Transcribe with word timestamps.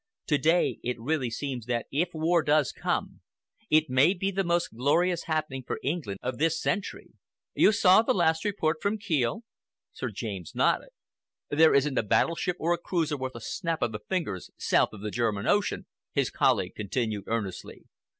To 0.29 0.39
day 0.39 0.79
it 0.81 0.99
really 0.99 1.29
seems 1.29 1.67
that 1.67 1.85
if 1.91 2.09
war 2.15 2.41
does 2.41 2.71
come, 2.71 3.21
it 3.69 3.87
may 3.87 4.15
be 4.15 4.31
the 4.31 4.43
most 4.43 4.73
glorious 4.75 5.25
happening 5.25 5.61
for 5.61 5.79
England 5.83 6.17
of 6.23 6.39
this 6.39 6.59
century. 6.59 7.09
You 7.53 7.71
saw 7.71 8.01
the 8.01 8.11
last 8.15 8.43
report 8.43 8.81
from 8.81 8.97
Kiel?" 8.97 9.43
Sir 9.93 10.09
James 10.09 10.55
nodded. 10.55 10.89
"There 11.49 11.75
isn't 11.75 11.99
a 11.99 12.01
battleship 12.01 12.55
or 12.59 12.73
a 12.73 12.79
cruiser 12.79 13.15
worth 13.17 13.35
a 13.35 13.41
snap 13.41 13.83
of 13.83 13.91
the 13.91 13.99
fingers 13.99 14.49
south 14.57 14.91
of 14.91 15.01
the 15.01 15.11
German 15.11 15.45
Ocean," 15.45 15.85
his 16.13 16.31
colleague 16.31 16.73
continued 16.73 17.25
earnestly. 17.27 17.83